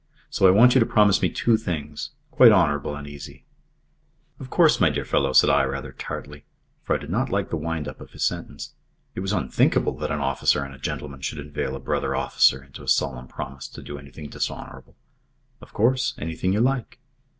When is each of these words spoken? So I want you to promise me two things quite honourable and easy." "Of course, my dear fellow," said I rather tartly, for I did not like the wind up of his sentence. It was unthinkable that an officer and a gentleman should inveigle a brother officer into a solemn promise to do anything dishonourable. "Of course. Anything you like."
So 0.31 0.47
I 0.47 0.49
want 0.49 0.73
you 0.73 0.79
to 0.79 0.85
promise 0.87 1.21
me 1.21 1.29
two 1.29 1.57
things 1.57 2.09
quite 2.31 2.51
honourable 2.51 2.95
and 2.95 3.05
easy." 3.05 3.45
"Of 4.39 4.49
course, 4.49 4.81
my 4.81 4.89
dear 4.89 5.05
fellow," 5.05 5.31
said 5.31 5.51
I 5.51 5.63
rather 5.63 5.91
tartly, 5.91 6.43
for 6.81 6.95
I 6.95 6.97
did 6.97 7.11
not 7.11 7.29
like 7.29 7.51
the 7.51 7.55
wind 7.55 7.87
up 7.87 8.01
of 8.01 8.09
his 8.09 8.23
sentence. 8.23 8.73
It 9.13 9.19
was 9.19 9.31
unthinkable 9.31 9.95
that 9.99 10.09
an 10.09 10.19
officer 10.19 10.63
and 10.63 10.73
a 10.73 10.79
gentleman 10.79 11.21
should 11.21 11.37
inveigle 11.37 11.75
a 11.75 11.79
brother 11.79 12.15
officer 12.15 12.63
into 12.63 12.81
a 12.81 12.87
solemn 12.87 13.27
promise 13.27 13.67
to 13.67 13.83
do 13.83 13.99
anything 13.99 14.27
dishonourable. 14.29 14.95
"Of 15.61 15.71
course. 15.71 16.15
Anything 16.17 16.51
you 16.53 16.61
like." 16.61 16.97